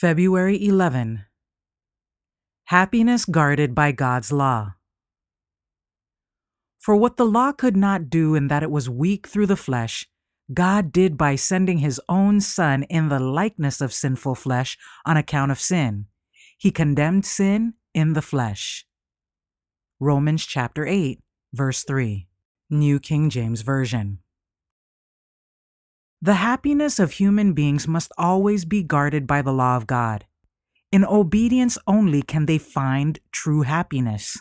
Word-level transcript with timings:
February 0.00 0.64
11. 0.64 1.24
Happiness 2.66 3.24
guarded 3.24 3.74
by 3.74 3.90
God's 3.90 4.30
law. 4.30 4.74
For 6.78 6.94
what 6.94 7.16
the 7.16 7.26
law 7.26 7.50
could 7.50 7.76
not 7.76 8.08
do 8.08 8.36
in 8.36 8.46
that 8.46 8.62
it 8.62 8.70
was 8.70 8.88
weak 8.88 9.26
through 9.26 9.46
the 9.46 9.56
flesh, 9.56 10.06
God 10.54 10.92
did 10.92 11.18
by 11.18 11.34
sending 11.34 11.78
his 11.78 12.00
own 12.08 12.40
Son 12.40 12.84
in 12.84 13.08
the 13.08 13.18
likeness 13.18 13.80
of 13.80 13.92
sinful 13.92 14.36
flesh 14.36 14.78
on 15.04 15.16
account 15.16 15.50
of 15.50 15.58
sin. 15.58 16.06
He 16.56 16.70
condemned 16.70 17.26
sin 17.26 17.74
in 17.92 18.12
the 18.12 18.22
flesh. 18.22 18.86
Romans 19.98 20.46
chapter 20.46 20.86
8, 20.86 21.18
verse 21.52 21.82
3, 21.82 22.28
New 22.70 23.00
King 23.00 23.30
James 23.30 23.62
Version. 23.62 24.20
The 26.20 26.34
happiness 26.34 26.98
of 26.98 27.12
human 27.12 27.52
beings 27.52 27.86
must 27.86 28.10
always 28.18 28.64
be 28.64 28.82
guarded 28.82 29.24
by 29.24 29.40
the 29.40 29.52
law 29.52 29.76
of 29.76 29.86
God. 29.86 30.26
In 30.90 31.04
obedience 31.04 31.78
only 31.86 32.22
can 32.22 32.46
they 32.46 32.58
find 32.58 33.20
true 33.30 33.62
happiness. 33.62 34.36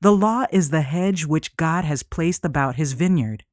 The 0.00 0.12
law 0.12 0.46
is 0.50 0.70
the 0.70 0.80
hedge 0.80 1.26
which 1.26 1.56
God 1.56 1.84
has 1.84 2.02
placed 2.02 2.46
about 2.46 2.76
his 2.76 2.94
vineyard. 2.94 3.44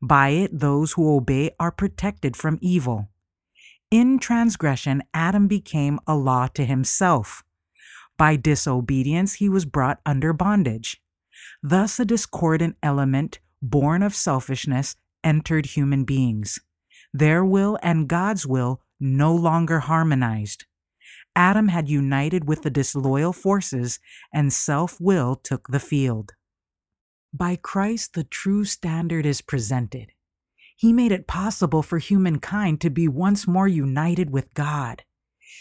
By 0.00 0.28
it, 0.30 0.60
those 0.60 0.92
who 0.92 1.16
obey 1.16 1.50
are 1.58 1.72
protected 1.72 2.36
from 2.36 2.58
evil. 2.62 3.08
In 3.90 4.20
transgression, 4.20 5.02
Adam 5.12 5.48
became 5.48 5.98
a 6.06 6.14
law 6.14 6.46
to 6.54 6.64
himself. 6.64 7.42
By 8.16 8.36
disobedience, 8.36 9.34
he 9.34 9.48
was 9.48 9.64
brought 9.64 10.00
under 10.06 10.32
bondage. 10.32 11.02
Thus, 11.60 11.98
a 11.98 12.04
discordant 12.04 12.76
element, 12.84 13.40
born 13.60 14.04
of 14.04 14.14
selfishness, 14.14 14.94
entered 15.24 15.66
human 15.66 16.04
beings. 16.04 16.60
Their 17.12 17.44
will 17.44 17.78
and 17.82 18.08
God's 18.08 18.46
will 18.46 18.82
no 19.00 19.34
longer 19.34 19.80
harmonized. 19.80 20.66
Adam 21.34 21.68
had 21.68 21.88
united 21.88 22.46
with 22.46 22.62
the 22.62 22.70
disloyal 22.70 23.32
forces, 23.32 23.98
and 24.32 24.52
self 24.52 25.00
will 25.00 25.36
took 25.36 25.68
the 25.68 25.80
field. 25.80 26.32
By 27.32 27.56
Christ, 27.56 28.14
the 28.14 28.24
true 28.24 28.64
standard 28.64 29.24
is 29.24 29.40
presented. 29.40 30.12
He 30.76 30.92
made 30.92 31.12
it 31.12 31.28
possible 31.28 31.82
for 31.82 31.98
humankind 31.98 32.80
to 32.80 32.90
be 32.90 33.06
once 33.06 33.46
more 33.46 33.68
united 33.68 34.30
with 34.30 34.54
God. 34.54 35.04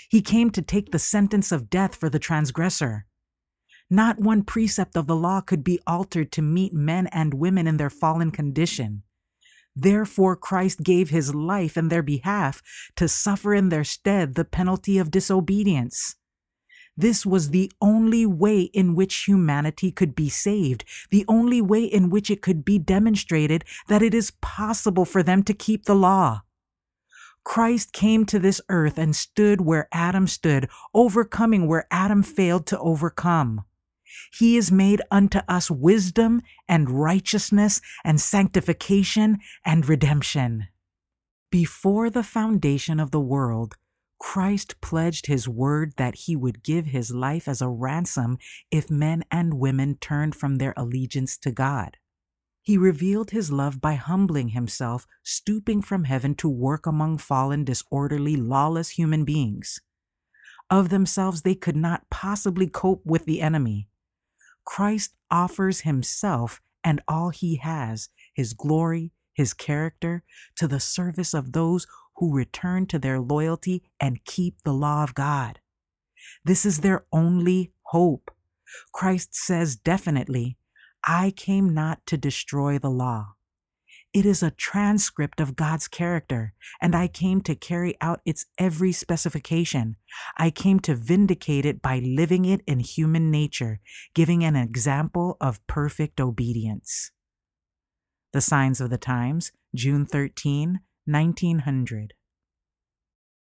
He 0.10 0.22
came 0.22 0.50
to 0.52 0.62
take 0.62 0.92
the 0.92 1.00
sentence 1.00 1.52
of 1.52 1.70
death 1.70 1.96
for 1.96 2.10
the 2.10 2.20
transgressor. 2.20 3.06
Not 3.90 4.20
one 4.20 4.44
precept 4.44 4.96
of 4.96 5.08
the 5.08 5.16
law 5.16 5.42
could 5.42 5.64
be 5.64 5.80
altered 5.86 6.32
to 6.34 6.42
meet 6.42 6.74
men 6.74 7.08
and 7.08 7.34
women 7.34 7.68
in 7.68 7.78
their 7.78 7.90
fallen 7.90 8.32
condition. 8.32 9.04
Therefore, 9.76 10.36
Christ 10.36 10.84
gave 10.84 11.10
his 11.10 11.34
life 11.34 11.78
in 11.78 11.90
their 11.90 12.04
behalf 12.04 12.62
to 12.96 13.08
suffer 13.08 13.54
in 13.54 13.70
their 13.70 13.84
stead 13.84 14.36
the 14.36 14.46
penalty 14.46 14.98
of 14.98 15.12
disobedience. 15.12 16.16
This 16.98 17.26
was 17.26 17.52
the 17.52 17.72
only 17.82 18.26
way 18.26 18.64
in 18.64 18.94
which 18.94 19.24
humanity 19.24 19.90
could 19.90 20.16
be 20.16 20.28
saved, 20.28 20.84
the 21.12 21.24
only 21.30 21.62
way 21.62 21.84
in 21.86 22.10
which 22.10 22.30
it 22.30 22.42
could 22.42 22.66
be 22.66 22.78
demonstrated 22.78 23.64
that 23.88 24.02
it 24.02 24.14
is 24.14 24.34
possible 24.42 25.06
for 25.06 25.24
them 25.24 25.44
to 25.44 25.54
keep 25.54 25.86
the 25.86 25.96
law. 25.96 26.42
Christ 27.46 27.94
came 27.94 28.26
to 28.26 28.38
this 28.38 28.60
earth 28.68 28.98
and 28.98 29.16
stood 29.16 29.62
where 29.62 29.88
Adam 29.94 30.28
stood, 30.28 30.70
overcoming 30.94 31.68
where 31.68 31.88
Adam 31.90 32.22
failed 32.22 32.66
to 32.68 32.80
overcome. 32.80 33.64
He 34.32 34.58
is 34.58 34.72
made 34.72 35.02
unto 35.12 35.40
us 35.48 35.70
wisdom 35.70 36.42
and 36.68 36.90
righteousness 36.90 37.82
and 38.04 38.20
sanctification 38.20 39.40
and 39.66 39.88
redemption. 39.88 40.68
Before 41.52 42.10
the 42.10 42.24
foundation 42.24 43.00
of 43.00 43.12
the 43.12 43.20
world, 43.20 43.76
Christ 44.20 44.82
pledged 44.82 45.28
his 45.28 45.48
word 45.48 45.94
that 45.98 46.16
he 46.16 46.36
would 46.36 46.62
give 46.62 46.88
his 46.88 47.12
life 47.12 47.48
as 47.48 47.62
a 47.62 47.70
ransom 47.70 48.38
if 48.70 48.92
men 48.92 49.24
and 49.32 49.56
women 49.56 49.98
turned 50.00 50.36
from 50.36 50.58
their 50.58 50.74
allegiance 50.76 51.38
to 51.38 51.52
God. 51.52 51.98
He 52.62 52.78
revealed 52.78 53.32
his 53.32 53.52
love 53.52 53.82
by 53.82 53.96
humbling 53.96 54.50
himself, 54.50 55.08
stooping 55.24 55.82
from 55.82 56.04
heaven 56.04 56.36
to 56.36 56.50
work 56.50 56.86
among 56.86 57.18
fallen, 57.18 57.64
disorderly, 57.64 58.36
lawless 58.36 58.90
human 58.90 59.24
beings. 59.26 59.80
Of 60.70 60.90
themselves, 60.90 61.42
they 61.42 61.56
could 61.56 61.78
not 61.78 62.10
possibly 62.12 62.68
cope 62.68 63.04
with 63.06 63.26
the 63.26 63.42
enemy. 63.42 63.88
Christ 64.70 65.16
offers 65.32 65.82
himself 65.82 66.62
and 66.84 67.02
all 67.08 67.32
he 67.32 67.56
has, 67.56 68.10
his 68.36 68.54
glory, 68.54 69.12
his 69.34 69.52
character, 69.52 70.24
to 70.58 70.68
the 70.68 70.80
service 70.80 71.34
of 71.34 71.54
those 71.54 71.88
who 72.18 72.36
return 72.36 72.86
to 72.86 73.00
their 73.00 73.20
loyalty 73.20 73.82
and 74.00 74.24
keep 74.26 74.62
the 74.62 74.72
law 74.72 75.04
of 75.04 75.16
God. 75.16 75.60
This 76.46 76.68
is 76.68 76.82
their 76.82 77.04
only 77.12 77.72
hope. 77.88 78.30
Christ 78.94 79.34
says 79.34 79.76
definitely, 79.76 80.56
I 81.04 81.32
came 81.32 81.74
not 81.74 82.06
to 82.06 82.16
destroy 82.16 82.78
the 82.78 82.92
law. 82.92 83.34
It 84.12 84.26
is 84.26 84.42
a 84.42 84.50
transcript 84.50 85.40
of 85.40 85.56
God's 85.56 85.88
character, 85.88 86.54
and 86.82 86.96
I 86.96 87.08
came 87.08 87.42
to 87.42 87.54
carry 87.54 87.96
out 88.02 88.22
its 88.26 88.48
every 88.58 88.92
specification. 88.92 89.98
I 90.36 90.50
came 90.50 90.80
to 90.82 90.96
vindicate 90.96 91.64
it 91.64 91.80
by 91.80 92.00
living 92.00 92.46
it 92.46 92.62
in 92.66 92.80
human 92.80 93.30
nature, 93.30 93.80
giving 94.16 94.44
an 94.44 94.56
example 94.56 95.38
of 95.40 95.66
perfect 95.68 96.20
obedience. 96.20 97.12
The 98.34 98.42
Signs 98.42 98.82
of 98.82 98.90
the 98.90 98.98
Times, 98.98 99.52
June 99.76 100.08
13, 100.08 100.80
1900. 101.06 102.14